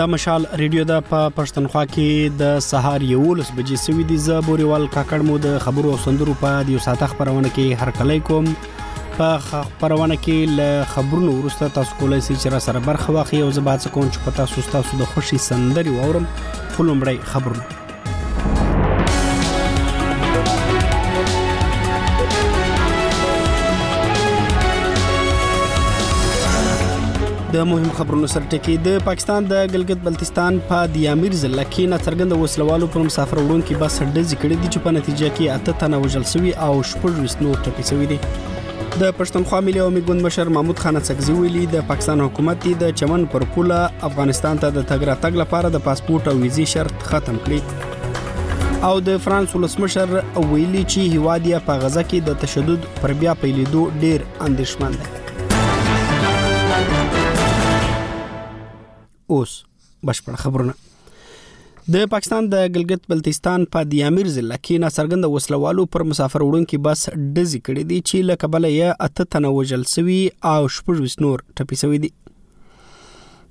[0.00, 4.84] د مشال ریډیو د په پښتونخوا کې د سهار یو لس بجې سوي دي زبوريوال
[4.94, 8.48] کاکړ مو د خبرو او سندرو په دیو ساته خبرونه کې هر کله کوم
[9.18, 13.50] په خبرونه کې ل خبرونو ورسته تاسو کولای شئ چې را سره برخه واخی او
[13.58, 17.80] زبات کوم چې پتا سوستا سود خوشي سندري وورم فلمړی خبرونه
[27.54, 32.34] د مهم خبرونو سره ټکی د پاکستان د ګلګت بلتستان په دیامیر ضلع کې ناڅرګند
[32.42, 36.26] وسلوالو پر مسافر وړونکو بس ډز کړي دي چې په نتیجه کې اته تنه وژل
[36.34, 41.02] شوی او شپږ وسنو ټپي شوی دي د پښتونخوا ملي عمومي ګوند مشر محمود خان
[41.10, 43.80] سکزي ویلي د پاکستان حکومت د چمن پر پوله
[44.12, 49.20] افغانستان ته د تګ راتګ لپاره د پاسپورت او ویزې شرط ختم کړي او د
[49.26, 55.00] فرانس ولسمشر ویلي چې هوادیا په غزه کې د تشدد پر بیا پیلېدو ډیر اندیشمن
[55.00, 55.16] دی
[59.34, 59.52] اوس
[60.08, 60.74] بشپړ خبرونه
[61.94, 67.04] د پاکستان د ګلګت بلتستان په دیامیر ضلع کې ناڅرګند وسلوالو پر مسافر وړونکو بس
[67.08, 70.20] ډزې کړې دي چې لکه بل یې اته تنه وجل سوي
[70.54, 72.12] او شپږ نور ټپي سوي دي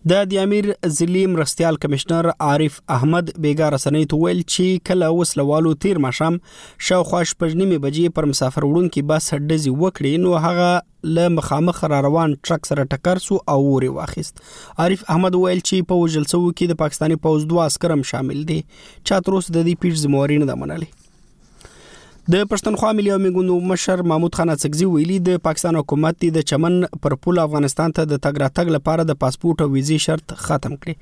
[0.08, 0.66] د د امیر
[0.98, 6.38] ضلعي مرستيال کمشنر عارف احمد بیګا رسنۍ ته ویل چې کله وسلوالو تیر مشام
[6.90, 10.70] شاوخوا شپږنیمه بجې پر مسافر وړونکو بس ډزي وکړي نو هغه
[11.18, 14.42] له مخامخ را روان ټرک سره ټکر سو او وري واخیست
[14.86, 19.22] عارف احمد ویل چې په وجلسو کې د پاکستاني پوز دوه اسکرم شامل دي چا
[19.28, 20.90] تر اوسه د دې پیښې ذمہ واري نه منلي
[22.34, 26.74] د پښتونخوا ملي او میګونو مشر محمود خان اڅکزي ویلي د پاکستان حکومت د چمن
[27.06, 30.96] پر پول افغانستان ته د تګ راتګ لپاره د پاسپورت او ویزه شرط ختم کړي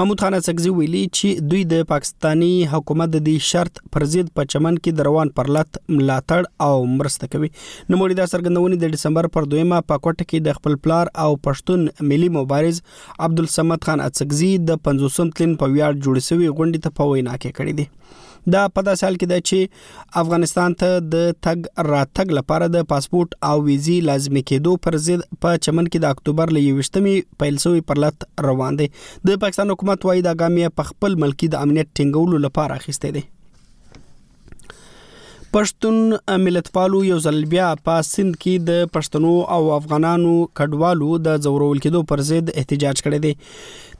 [0.00, 4.48] محمود خان اڅکزي ویلي چې دوی د پاکستانی حکومت د دې شرط پر ضد په
[4.54, 7.52] چمن کې دروان پرلط ملاتړ او مرسته کوي
[7.88, 11.28] نو موري دا سرګندونې د دسمبر پر 2مه په کوټه کې د خپل پلار او
[11.50, 12.82] پښتون ملي مبارز
[13.28, 17.62] عبدالسمد خان اڅکزي د 50 تلین په ویاړ جوړ شوی غونډه ته په وینا کې
[17.62, 22.68] کړې ده دا په داسې حال کې ده چې افغانستان ته د تګ راتګ لپاره
[22.76, 27.36] د پاسپورت او ویزی لازمي کېدو پر ضد په چمن کې د اکتوبر لې وشتمې
[27.44, 28.86] پیلسوي پرلط روان دي
[29.30, 33.22] د پاکستان حکومت وايي دا ګامیا په خپل ملکی د امنیت ټینګولو لپاره اخیستې دي
[35.54, 41.40] پښتون ملت پالو یو ځل بیا په سند کې د پښتنو او افغانانو کډوالو د
[41.46, 43.32] زورول کېدو پر ضد احتجاج کړی دی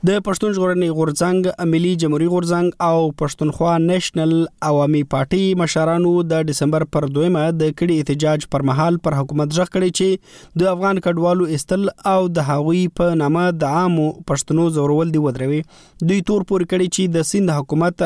[0.09, 4.31] د پښتون ژغورنې غورځنګ ملي جمهوریت غورځنګ او پښتونخوا نېشنل
[4.69, 9.69] عوامي پارټي مشرانو د دسمبر پر 2مه د کډي احتجاج پر مهال پر حکومت ځخ
[9.77, 15.13] کړي چې د افغان کډوالو استل او د هاوی په نامه د عامو پښتنو زورول
[15.19, 18.05] دی ودروي دوی تور پور کړي چې د سند حکومت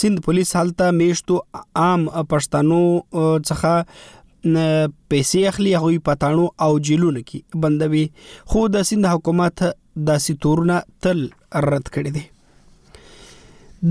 [0.00, 2.84] سند پولیس حالت میشتو عام پښتنو
[3.16, 8.06] څخه پیسې اخلي هغه پټانو او جیلونه کې بندوي
[8.54, 9.68] خو د سند حکومت
[10.04, 11.26] داسې تورونه تل
[11.70, 12.24] رد کړي دي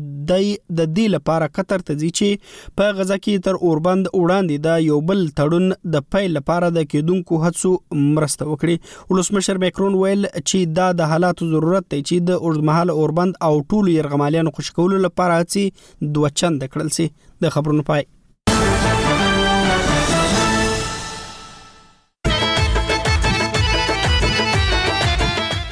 [0.83, 5.01] د دې لپاره قطر ته ځي چې په غزا کې تر اوربند وړاندې د یو
[5.13, 7.73] بل تړون د پیل لپاره د کېدونکو هڅو
[8.03, 13.41] مرسته وکړي ولسمشر مکرون ویل چې دا د حالاتو ضرورت دی چې د اوږدمحاله اوربند
[13.49, 17.09] او ټولو يرغمالیانو خوشکولو لپاره هڅې دوه چند کړل سي
[17.47, 18.09] د خبرونو پای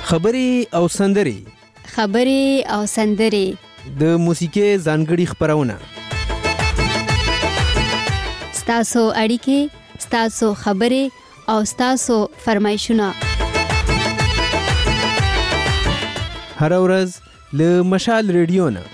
[0.06, 1.44] خبري او سندري
[1.94, 3.48] خبري او سندري
[4.02, 5.74] د موسیقي ځانګړي خبرونه
[8.60, 9.58] ستاسو اړیکې
[10.06, 11.04] ستاسو خبرې
[11.54, 13.06] او ستاسو فرمایشونه
[16.60, 17.18] هر ورځ
[17.62, 18.84] له مشال ریډیو نه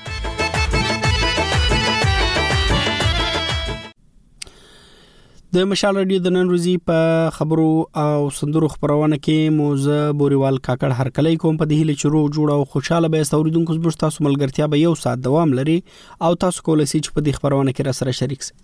[5.57, 7.65] د مشال رادیو د نن ورځې په خبرو
[8.03, 12.61] او سندرو خبرونه کې موزه بوريوال کاکړ هرکلی کوم په دې هله چرو جوړ او
[12.75, 15.75] خوشاله به ستوریدونکو زموږ تاسو ملګرتیا به یو سات دوام لري
[16.29, 18.55] او تاسو کولای شئ چې په دې خبرونه کې را سره شریک شئ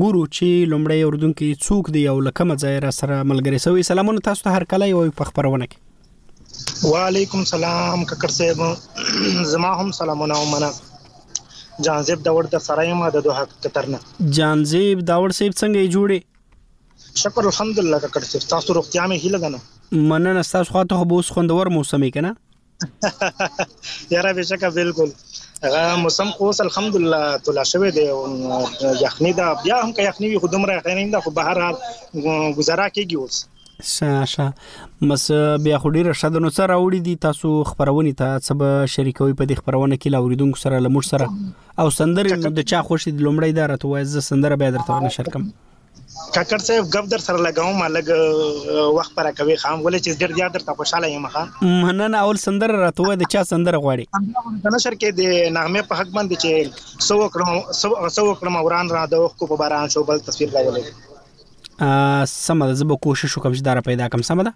[0.01, 4.43] ګورو چې لومړی اوردونکو څوک دی او لکه ځای را سره ملګری سوی سلامونه تاسو
[4.45, 8.63] ته هر کله یو په خبرونه کې وعلیکم سلام ککر صاحب
[9.51, 10.69] زما هم سلامونه ومنه
[11.89, 18.01] جانزیب داوړ د سرایم د دوه کترنه جانزیب داوړ صاحب څنګه یې جوړي شکر الحمدلله
[18.07, 22.35] ککر صاحب تاسو روغتیا مې هیله غنه مننه تاسو خاطر خو بوس خوندور موسمي کنه
[24.15, 25.11] یاره به شکه بالکل
[25.63, 28.09] هغه موسم اوس الحمدلله تولا شوی دی
[29.01, 31.75] یخنی دا بیا هم که یخنی وي خودم را یخنی دا خو به هر حال
[32.57, 33.45] گزارا کیږي اوس
[33.83, 34.53] شاشه
[35.01, 38.65] مس بیا خو ډیره شاده نو سره وړي دي تاسو خبرونه ته سب
[38.95, 41.29] شریکوي په دې خبرونه کې لاوریدونکو سره لمر سره
[41.79, 45.31] او سندر د چا خوشي د لومړی دار ته وایي ز سندر به درته نشر
[45.37, 45.53] کوم
[46.35, 48.07] کاکر صاحب غب در سره لګاوم لګ
[48.97, 52.73] وخت پر کوي خام ولې چې ډېر یاد درته خوشاله یم ښه مننه اول سندر
[52.83, 54.07] راته د چا سندر غواړي
[54.65, 58.93] د نشر کې د نامه په حق باندې چې سو کړم سو سو کړم اوران
[58.97, 61.11] را د وخت کو په باران شو بل تصویر راولې
[61.87, 64.55] ا سمه زه به کوشش وکم چې دا پیدا کم سمه ده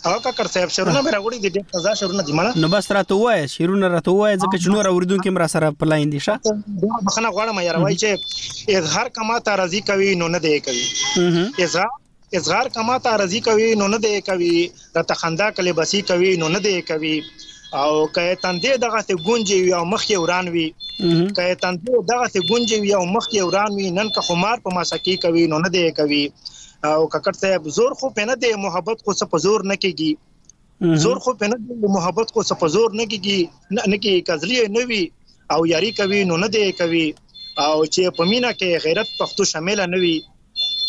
[0.06, 2.88] هغه کا کر صاحب شهرونه مې راغوري دي ډېر تازه شهرونه دي مله نو بس
[2.96, 6.58] راته وای شهرونه راته وای ځکه چې نور اوریدونکو مرا سره پلاین دي شه دا
[7.08, 11.90] بخنه غواړم یار وای چې اظهار کما ته راضي کوي نو نه دی کوي اظهار
[12.40, 14.54] اظهار کما ته راضي کوي نو نه دی کوي
[14.98, 17.14] راته خندا کله بسي کوي نو نه دی کوي
[17.82, 17.88] او
[18.18, 20.66] کای تندې دغه ته گونجې وي او مخ یې وران وي
[21.40, 24.78] کای تندې دغه ته گونجې وي او مخ یې وران وي نن که خمار په
[24.80, 26.22] ماسکی کوي نو نه دی کوي
[26.84, 30.10] او ککړ صاحب زور خو په نه دی محبت کو څه په زور نه کیږي
[31.04, 33.38] زور خو په نه دی محبت کو څه په زور نه کیږي
[33.94, 35.00] نه کی کزلی نه وی
[35.54, 37.04] او یاري کوي نو نه دی کوي
[37.70, 40.16] او چې په مینا کې غیرت پښتو شامل نه وی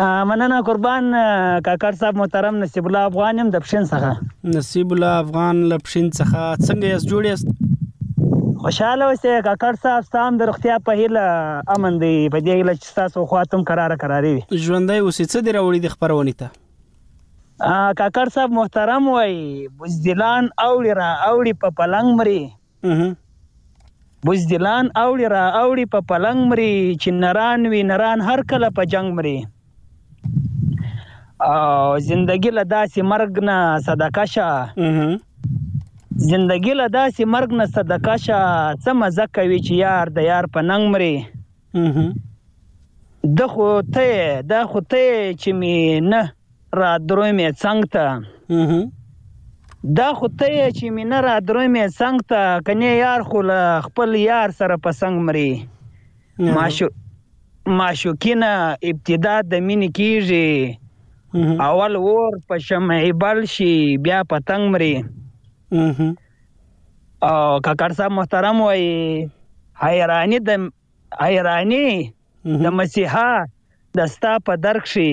[0.00, 1.06] مننه قربان
[1.64, 6.10] کاکړ صاحب محترم نصیب الله افغان يم د پښین څخه نصیب الله افغان له پښین
[6.18, 7.48] څخه څنګه یې جوړ یست
[8.64, 11.22] خوشاله اوسه کاکړ صاحب سام د رختیا په هیله
[11.76, 15.86] امن دی په دې هیله چې تاسو خواتم قرار قراري ژوندۍ اوسې څه دی راوړي
[15.86, 16.50] د خبرونه ته
[18.02, 19.34] کاکړ صاحب محترم وای
[19.80, 22.38] بوزدلان اوړي را اوړي په پلنګ مري
[24.28, 29.14] بوزدلان اوړي را اوړي په پلنګ مري چې نران وی نران هر کله په جنگ
[29.20, 29.36] مري
[31.44, 34.48] او زندگی له داسې مرګ نه صدقه شه
[36.32, 38.38] زندگی له داسې مرګ نه صدقه شه
[38.82, 41.16] څه مزه کوي چې یار د یار په ننګ مري
[43.36, 44.06] د خو ته
[44.50, 45.02] د خو ته
[45.40, 45.78] چې می
[46.10, 46.22] نه
[46.80, 48.04] را دروي می څنګه ته
[49.98, 53.38] دا خو ته چې مینه را درې مې څنګه ته کنه یار خو
[53.86, 55.50] خپل یار سره په څنګه مري
[56.56, 56.86] ماشو
[57.78, 58.50] ماشو کینه
[58.88, 60.48] ابتدا د مینې کیږي
[61.44, 63.72] اول ور په شمعي بل شي
[64.04, 64.94] بیا پتنګ مري
[67.28, 68.86] او کاکر صاحب محترم وای
[69.82, 70.68] حیرانی د
[71.22, 71.84] حیرانی
[72.64, 73.28] د مسیحا
[73.98, 75.08] د ستا په درک شي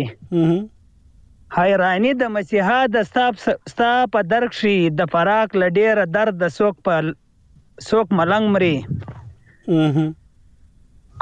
[1.58, 3.25] حیرانی د مسیحا د ستا
[3.72, 6.94] ستا په درک شي د فراق لډیر درد د سوک په
[7.89, 8.75] سوک ملنګ مري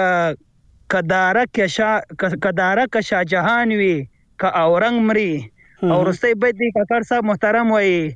[0.92, 1.92] کداره کشا
[2.44, 3.96] کداره کشا جهان وی
[4.40, 5.34] ک اورنګ مري
[5.92, 8.16] او رسته به دي کاکر صاحب محترم وای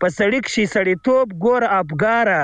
[0.00, 2.42] په سړک شي سړی توپ ګور ابګاره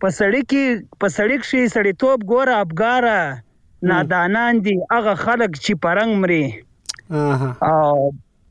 [0.00, 0.52] په سړک
[1.00, 3.20] په سړک شي سړی توپ ګور ابګاره
[3.90, 6.44] نادانان دي هغه خلک چې پرنګ مري
[7.72, 7.94] او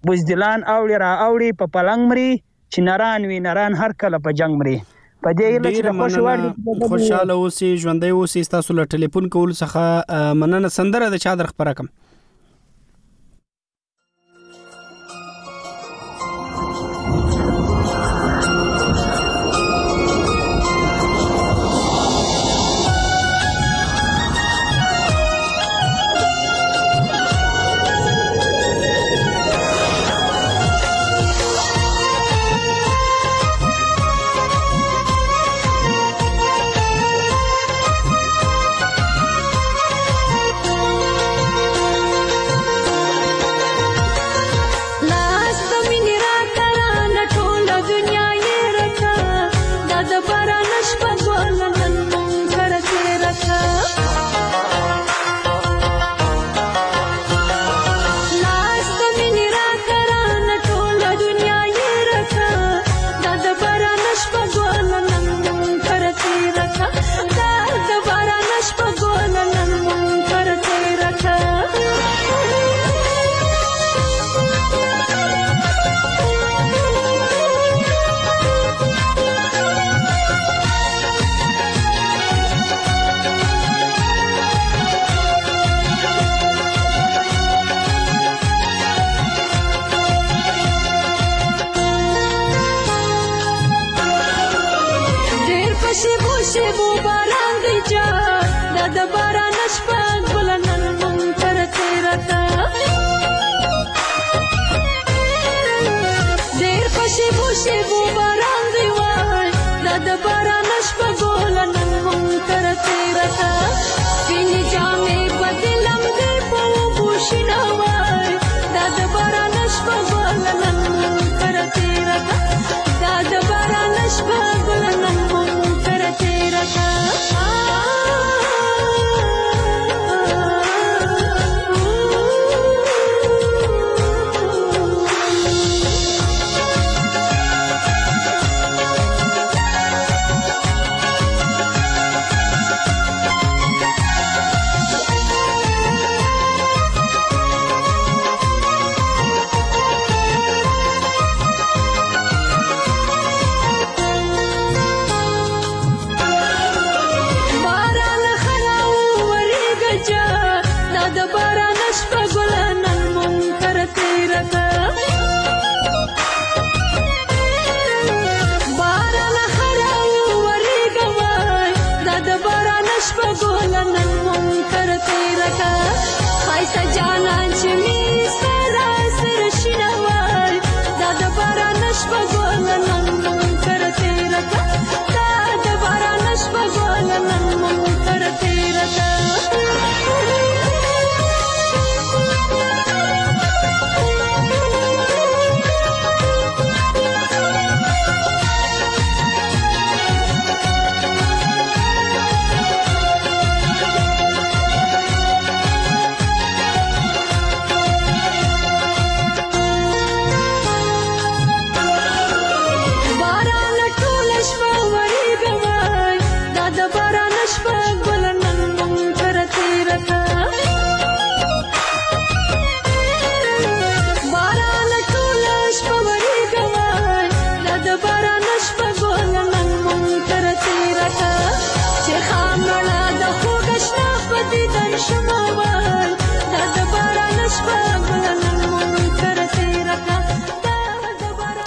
[0.08, 2.32] بوزدلان اوړي را اوړي په پلنګ مري
[2.76, 4.76] چې نران وي نران هر کله په جنگ مري
[5.26, 10.74] په دې اړه چې خوشاله خوشاله اوسې ژوندۍ اوسې تاسو له ټلیفون کول څخه مننه
[10.80, 11.90] سندره د چادر خبره کوم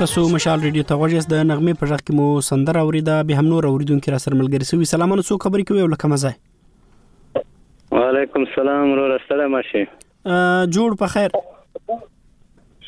[0.00, 3.46] تاسو مشال ریډیو ته غوږیس د نغمې په ژغ کې مو سندره اوریدا به هم
[3.52, 7.42] نور اوریدونکو را سره ملګری سوي سلامونه سو خبرې کوي ولکه مزه
[7.96, 11.36] وعلیکم السلام ورور السلام ماشي جوړ په خیر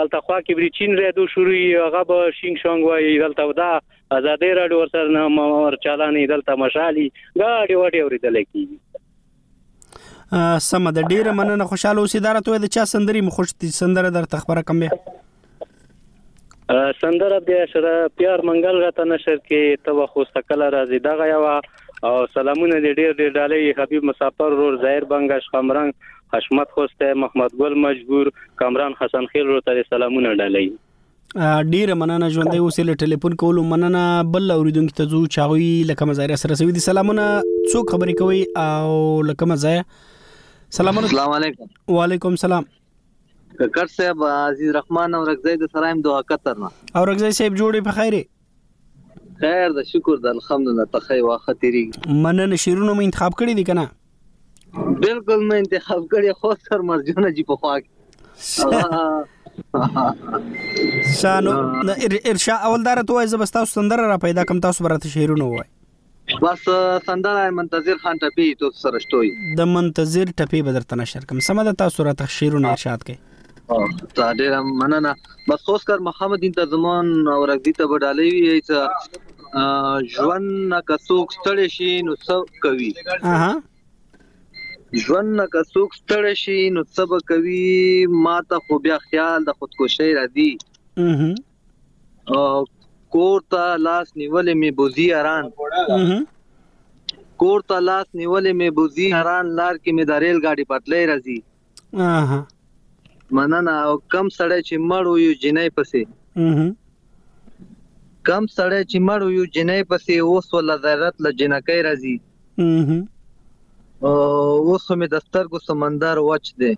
[0.00, 3.68] الته خوا کې بری چین رې دو شروع هغه به شینګ شانګ وای دلته ودا
[4.16, 8.78] ازادي راډیو ورسره نه مور چالانې دلته مشالي گاډي وډي اوریدل کیږي
[10.68, 14.28] سم د ډیره مننه خوشاله اوسې دارته د چا سندري مخ خوش دي سندره در
[14.36, 14.92] تخبره کم به
[16.72, 22.16] سندره د اشرف پیار منګل راته نشر کې تبه خو سکل راځي دغه یو او
[22.32, 27.78] سلامونه دې ډېر ډېر ډالې حبيب مسافر رور ظاهر بنگش خمرنګ حشمت خوسته محمد ګل
[27.84, 28.30] مجبور
[28.64, 34.04] کامران حسن خیل رور ته سلامونه ډالې ډیر مننه ژوندې اوسې ټلیفون کول مننه
[34.36, 38.92] بل اوریدونکو ته زو چاوي لکه مزایره سره سوي دي سلامونه څوک خبرې کوي او
[39.30, 40.06] لکه مزایره
[40.80, 42.70] سلامونه السلام علیکم وعلیکم سلام
[43.60, 47.80] ککر صاحب عزیز رحمان او رغزای د سرایم دوه کتر نه او رغزای صاحب جوړې
[47.86, 48.22] په خیره
[49.42, 51.82] خیر د شکر د الحمدلله تخې واختري
[52.26, 53.84] مننه شیرونو مې انتخاب کړی دي کنه
[55.00, 57.82] بالکل مې انتخاب کړی خو سر مرجونه جی په خواږ
[61.22, 61.54] شانو
[62.34, 65.66] ارشا اولدار ته وای زبستا سندر را پیدا کم تاسو برته شیرونو وای
[66.44, 66.62] بس
[67.08, 71.76] سندره منتظر خان ټپی تو سره شتوي د منتظر ټپی بدرته نشر کوم سم د
[71.82, 73.18] تاسو را تخشیرونه ارشاد کوي
[74.38, 75.10] ډیر مننه
[75.50, 78.68] مخصوص کر محمد انتظامان او رګدیته بډالوی ایڅ
[80.14, 80.52] ژوند
[80.90, 82.90] کا څوک ستړي شي نو څه کوي
[85.06, 87.02] ژوند کا څوک ستړي شي نو څه
[87.34, 87.60] کوي
[88.26, 90.50] ما ته خو بیا خیال د خودکشي را دي
[93.16, 95.44] کور ته لاس نیولې می بوزي اران
[97.42, 101.40] کور ته لاس نیولې می بوزي اران لار کې می د ریل ګاډي پټلې راځي
[103.36, 106.00] مننه او کم سړی چې مړ وي جنې پسې
[108.28, 112.14] کم سړی چې مړ وي جنې پسې اوس ول ضرورت ل جنکې راځي
[114.06, 114.12] او
[114.70, 116.70] اوس مې دفتر کو سمندر وچ دی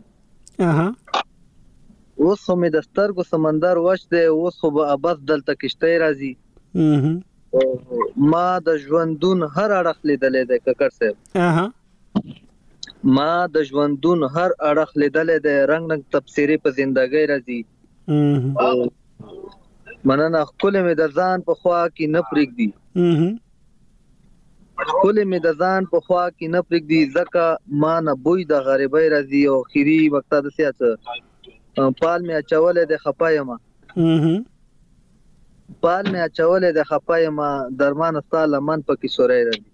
[2.24, 6.32] اوس مې دفتر کو سمندر وچ دی اوس خو به ابد دلته کشته راځي
[8.34, 12.26] ما د ژوندون هر اړخ لیدلې ده ککر صاحب
[13.16, 17.60] ما د ژوندون هر اړخ لیدلې د رنگ رنگ تفسیری په زندګۍ راځي
[20.10, 22.70] مننه خپل می د ځان په خوا کې نه پرېږدي
[24.92, 27.42] خپل می د ځان په خوا کې نه پرېږدي ځکه
[27.82, 30.94] ما نه بوې د غریبۍ راځي او خيري وخت د سیاست
[32.00, 33.56] پال می اچولې د خپایما
[35.82, 37.48] پال می اچولې د خپایما
[37.82, 39.68] درمان ستاله من پکې سورې راځي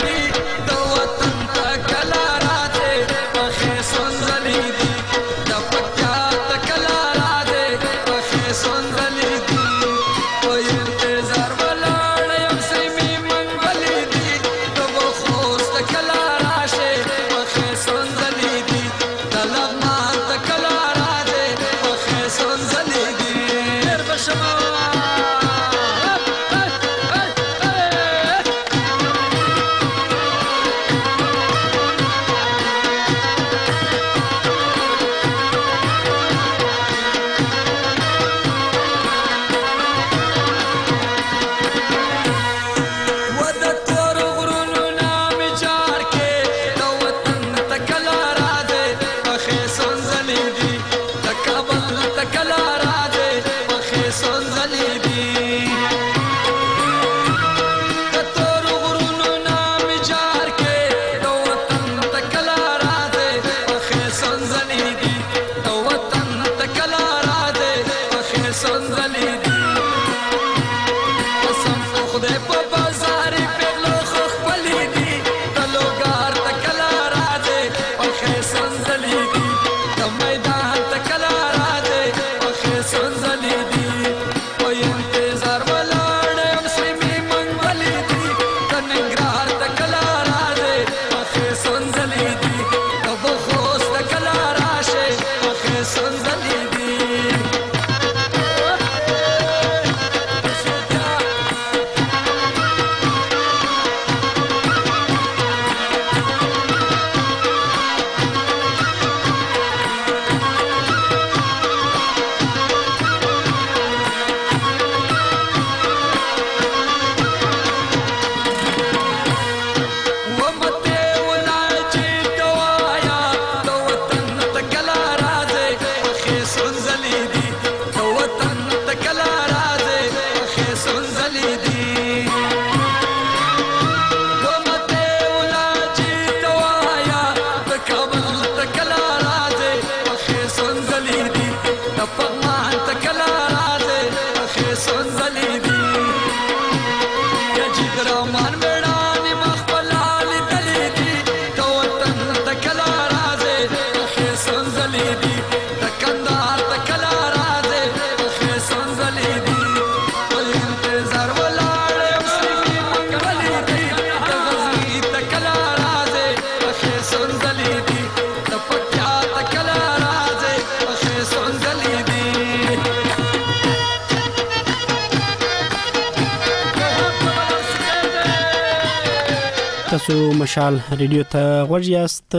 [180.49, 182.35] خوشحال ریډیو ته غوږ یاست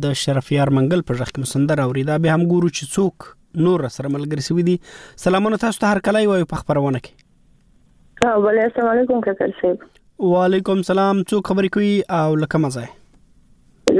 [0.00, 3.28] د شرفیار منګل په ځخ کې مسندر اوریدا به هم ګورو چې څوک
[3.66, 4.74] نور سره ملګری سوي دي
[5.22, 9.86] سلامونه تاسو ته هر کله وایو په خبرونه کې ها بلې السلام علیکم کاکل صاحب
[10.32, 12.84] وعلیکم سلام څوک خبرې کوي او لکه مزه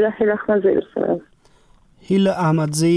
[0.00, 1.22] زه هله احمد زیر سلام
[2.10, 2.94] هله احمدزي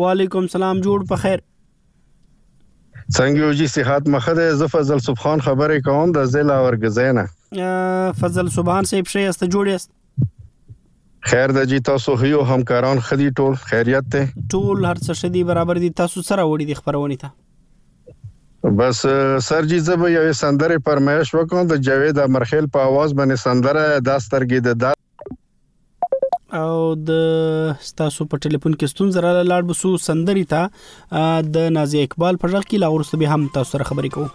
[0.02, 5.84] وعلیکم سلام جوړ په خیر څنګه یو جی صحت مخه ده ز فضل سبحان خبرې
[5.88, 9.90] کوم د زیلا ورګزینه فضل سبحان صاحب شې است جوړیست
[11.32, 15.80] خیر د جی تاسو خيو همکاران خدي ټول خیریت ته ټول هر څه شدي برابر
[15.86, 19.02] دي تاسو سره وړي د خبرونه ته بس
[19.50, 24.66] سر جی زب یو سندره پرمایش وکړم د جاوید امرخیل په आवाज باندې سندره داسترګې
[24.70, 24.94] د دا
[26.56, 26.74] او
[27.08, 27.12] د
[27.88, 32.62] ستاسو په ټلیفون کې ستونزه را لاړ بسو سندري ته د نازي اقبال په ځل
[32.68, 34.28] کې لا ورسته به هم تاسو سره خبرې کوو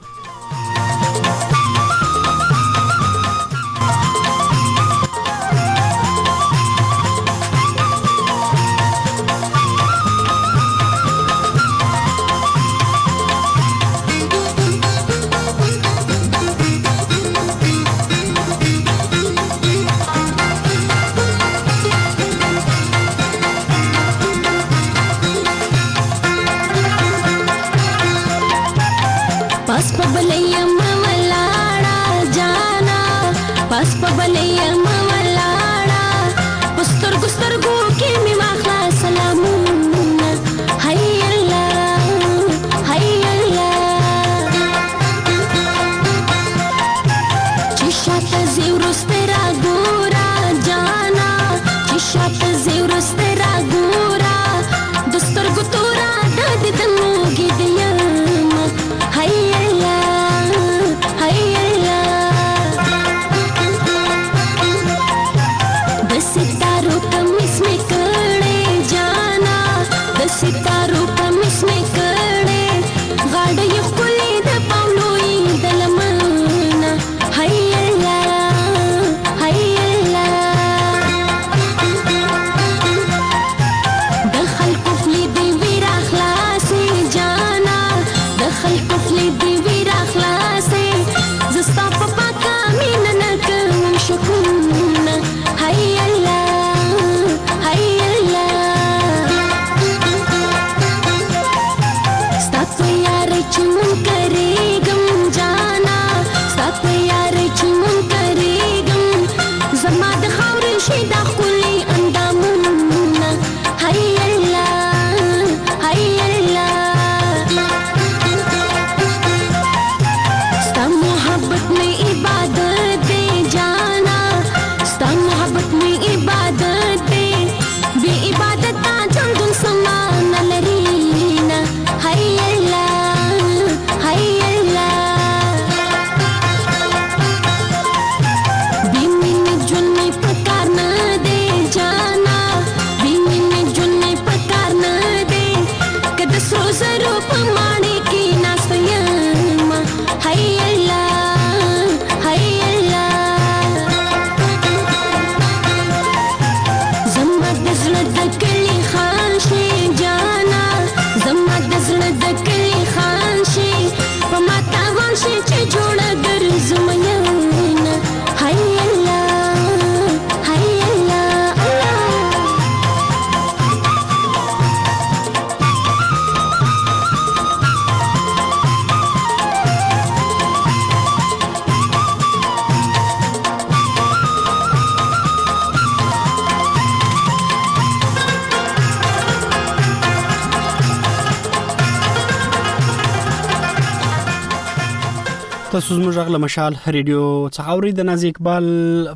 [196.18, 197.22] غږ له مشال ریډیو
[197.56, 198.66] څخه اوري د نازي اقبال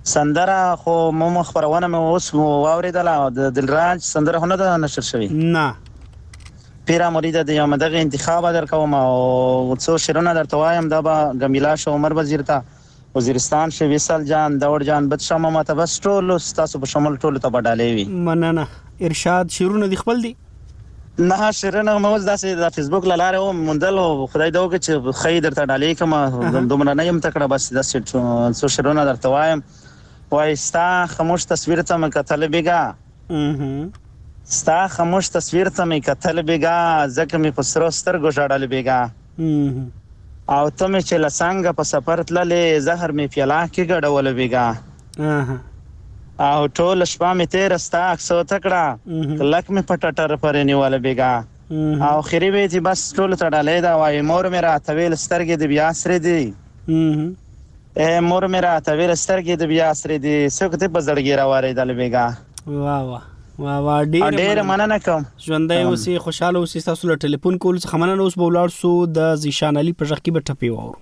[0.02, 5.26] سندره خو مو خبرونه مې اوس واوریدله د دلراج سندره نه ده نشر شوی
[5.56, 5.64] نه
[6.90, 11.34] پیرا مرید د یم دغه انتخاب در کوم او څو شرونه درته وایم دا به
[11.40, 12.62] جمیلا شو عمر وزیر ته
[13.14, 17.48] وزیرستان شو وېسل جان داور جان بدشمه ماته بس ټول تاسو په شمول ټول ته
[17.56, 18.66] بډالې وي مننه
[19.10, 20.32] ارشاد شیرونه د خپل دي
[21.18, 25.40] نه شیرونه مو ځدا سي د فیسبوک لاره و مندل او خدای دوګه چې خی
[25.48, 28.10] درته ډالې کوم دومره نه يم تکړه بس د
[28.62, 29.62] څو شیرونه درته وایم
[30.30, 32.94] وای ستا خاموش تصویر ته مې کتل بیګا
[34.56, 36.78] ستا خاموش تصویر ته مې کتل بیګا
[37.14, 42.78] ځکه مې په سر سترګو ژړل بیګا او ته مې چې لسانګه په سفر تللې
[42.88, 44.66] زهر مې پیلا کې غډول بیګا
[46.50, 51.32] او ټول شپه مې تیر ستا اکسو تکړه لک مې پټټر پرې نیول بیګا
[52.10, 55.68] او خري به چې بس ټول تړلې دا وای مور مې را تویل سترګې دی
[55.76, 56.42] بیا سره دی
[57.98, 61.80] مور مې راته ویل سترګې د بیا سره دي څوک ته په زړګي راوړې د
[61.88, 62.24] لبیګا
[62.84, 63.18] وا وا
[63.62, 68.00] وا وا ډېر ډېر مننه کوم ژوندې اوسې خوشاله اوسې تاسو له ټلیفون کول څخه
[68.04, 70.94] مننه اوس بولاړ سو د زیشان علي په ژغ کې به ټپي وورو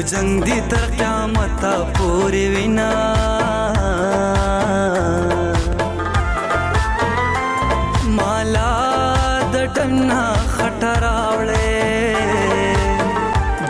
[0.00, 1.60] او جنگ دی تر قیامت
[1.96, 2.90] پورې وینا
[8.18, 8.72] مالا
[9.54, 10.24] د ټنا
[10.54, 11.78] خټراولې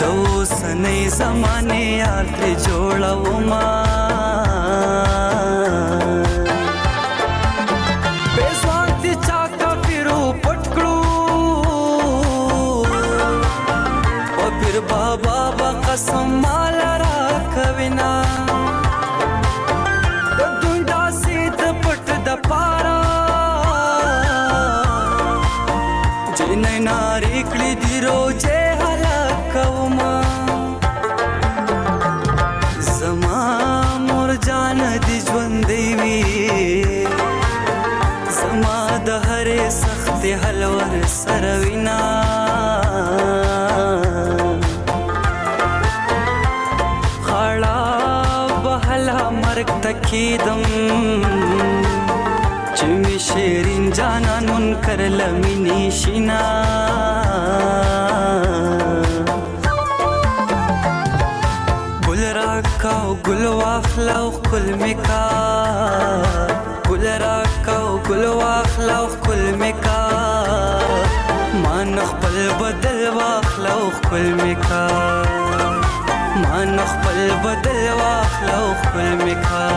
[0.01, 2.29] دوسنې زمانه یاد
[2.65, 3.21] جوړو
[3.53, 3.80] ما
[64.51, 65.29] كل مكا
[66.89, 70.09] كل راكا وكل واخلا وكل مكا
[71.65, 74.87] ما نخبل بدل واخلا وكل مكا
[76.37, 79.71] ما نخبل بدل واخلا وكل مكا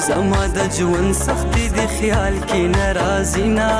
[0.07, 3.73] زما د ژوند سختي دی خیال کې ناراضینا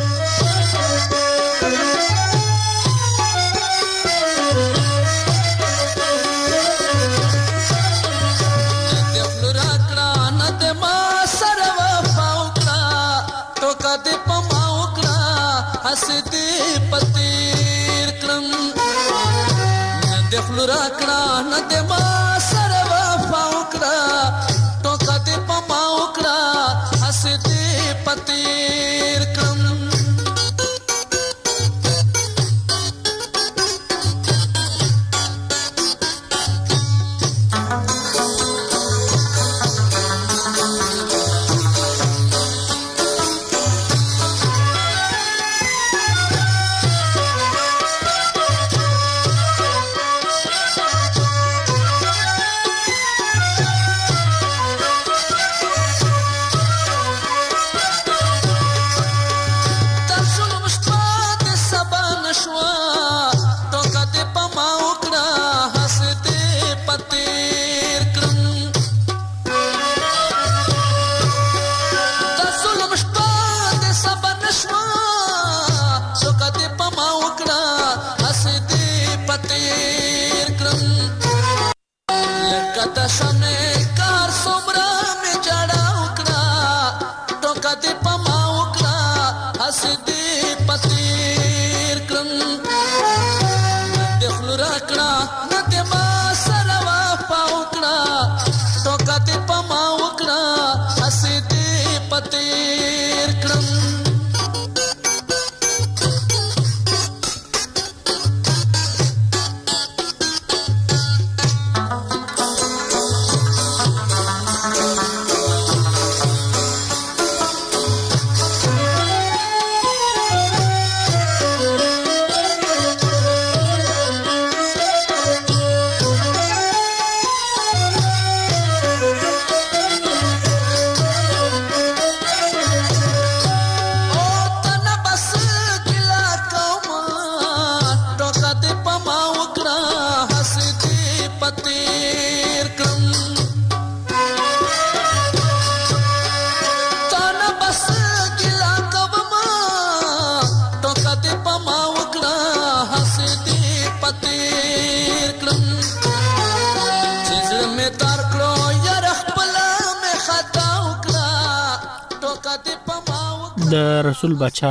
[164.35, 164.71] ګل بچا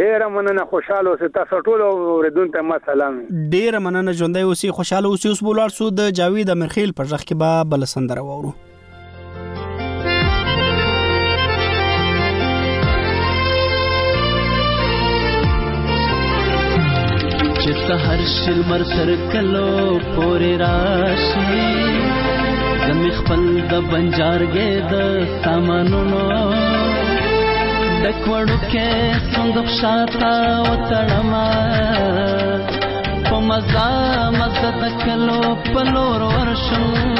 [0.00, 3.20] ډېر مننه خوشاله اوسه تاسو ټول اوریدون ته ما سلام
[3.56, 7.44] ډېر مننه ژوندۍ اوسې خوشاله اوسې اوس بولار سو د جاوید امرخیل پر ځخ کې
[7.44, 8.56] به بل سندر وورو
[17.66, 19.68] چې سحر شل مر سر کلو
[20.16, 21.94] پورې راشي
[22.86, 23.40] زم خپل
[23.70, 25.00] د بنجارګې د
[25.46, 26.20] سامانونو
[28.04, 28.92] دکوړو کې
[29.34, 30.28] څنګه شاته
[30.66, 31.48] وتړما
[33.30, 33.88] په مزا
[34.38, 35.40] مزه د کلو
[35.70, 37.18] په لور ورشم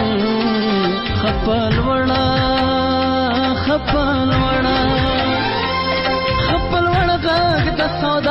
[1.23, 2.31] خپل وړا
[3.67, 4.81] خپل وړا
[6.55, 7.29] خپل وړا د
[8.01, 8.26] سودا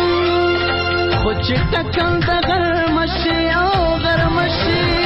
[1.23, 3.73] خو چې ټکم د غرمه شي او
[4.05, 5.04] غرمه شي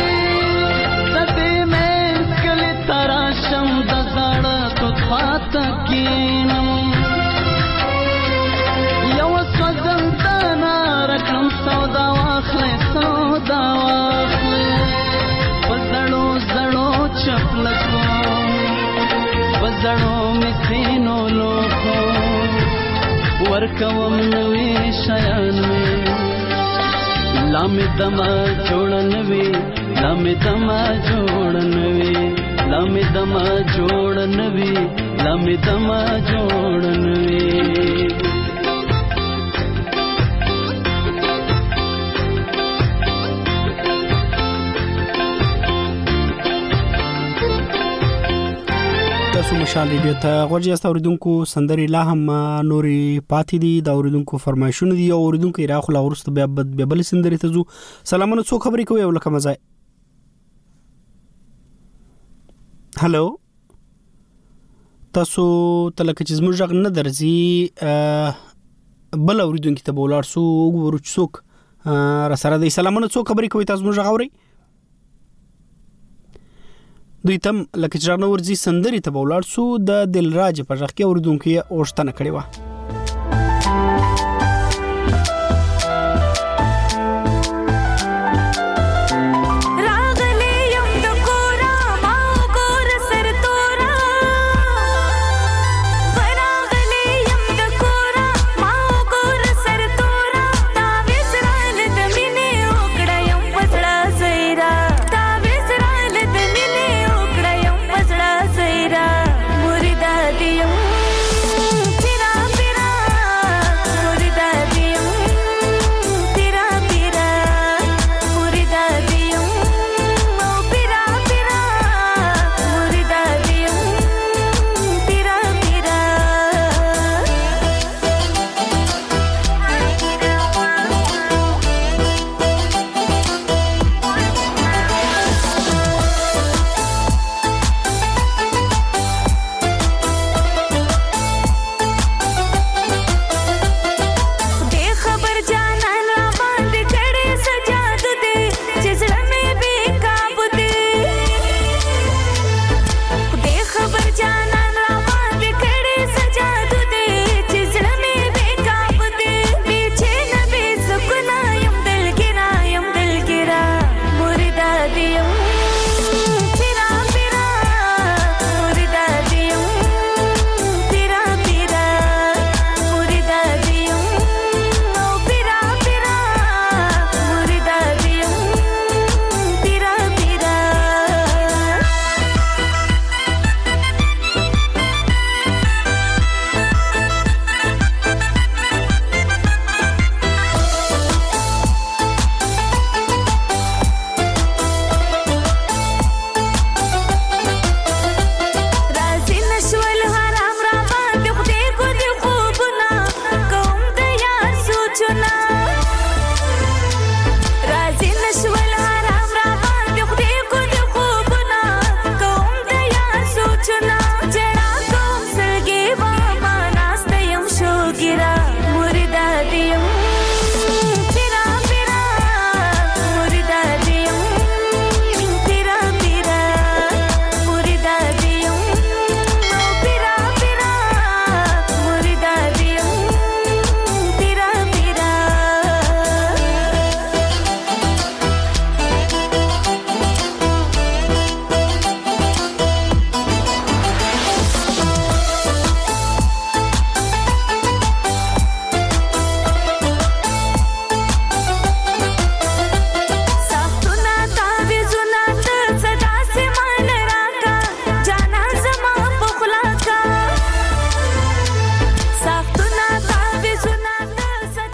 [19.84, 21.94] زړو مخینو لوخو
[23.52, 26.50] ورکوم نوې شیان مې
[27.54, 28.32] لامې دما
[28.68, 29.46] جوړن وی
[30.02, 32.16] لامې دما جوړن وی
[32.72, 34.74] لامې دما جوړن وی
[35.24, 38.29] لامې دما جوړن وی
[49.40, 52.24] تاسو مشال ریډیو ته غوږی تاسو اوریدونکو سندري لا هم
[52.70, 52.96] نوري
[53.34, 57.38] پاتې دي د اوریدونکو فرمایشونه دي او اوریدونکو را خلا ورسته بیا به بل سندري
[57.44, 57.64] ته ځو
[58.14, 59.54] سلامونه څو خبرې کوي او لکه مزه
[63.06, 63.24] هالو
[65.20, 65.48] تاسو
[66.02, 67.40] تلکه چې زموږ غږ نه درځي
[69.32, 71.34] بل اوریدونکو ته بولار سو وګورو چې څوک
[72.36, 74.30] را سره د سلامونه څو خبرې کوي تاسو موږ غوړی
[77.26, 81.07] دوی تم لکه چې راغنه ورځي سندري ته بولاړ سو د دلراج په ژغ کې
[81.09, 82.38] اوریدونکو یې اوښتنه کړې و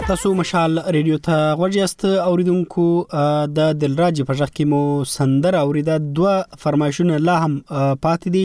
[0.08, 2.02] تاسو مشال ریډیو ته غوړیاست
[2.32, 2.82] اوریدونکو
[3.58, 4.82] د دلراج په ځخ کې مو
[5.12, 6.34] سندره اوریدا دوه
[6.66, 7.56] فرمایشونه لا هم
[8.04, 8.42] پاتې دي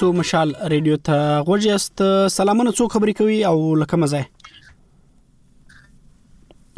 [0.05, 2.01] تاسو مشال ریډیو ته غوږیاست
[2.33, 4.19] سلامونه څو خبرې کوي او لکه مزه